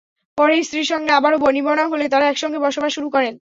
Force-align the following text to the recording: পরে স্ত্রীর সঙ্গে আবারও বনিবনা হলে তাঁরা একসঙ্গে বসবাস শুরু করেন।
পরে 0.37 0.55
স্ত্রীর 0.63 0.87
সঙ্গে 0.91 1.11
আবারও 1.11 1.37
বনিবনা 1.37 1.83
হলে 1.87 2.05
তাঁরা 2.09 2.25
একসঙ্গে 2.29 2.59
বসবাস 2.59 2.91
শুরু 2.93 3.07
করেন। 3.15 3.33